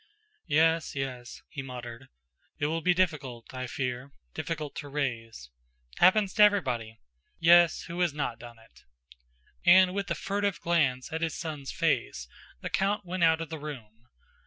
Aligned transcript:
"Yes, 0.47 0.95
yes," 0.95 1.43
he 1.47 1.61
muttered, 1.61 2.07
"it 2.57 2.65
will 2.65 2.81
be 2.81 2.95
difficult, 2.95 3.53
I 3.53 3.67
fear, 3.67 4.11
difficult 4.33 4.73
to 4.77 4.89
raise... 4.89 5.51
happens 5.97 6.33
to 6.33 6.41
everybody! 6.41 6.97
Yes, 7.37 7.83
who 7.83 7.99
has 7.99 8.11
not 8.11 8.39
done 8.39 8.57
it?" 8.57 8.81
And 9.63 9.93
with 9.93 10.09
a 10.09 10.15
furtive 10.15 10.59
glance 10.59 11.13
at 11.13 11.21
his 11.21 11.37
son's 11.37 11.71
face, 11.71 12.27
the 12.61 12.69
count 12.71 13.05
went 13.05 13.23
out 13.23 13.41
of 13.41 13.49
the 13.49 13.59
room.... 13.59 14.07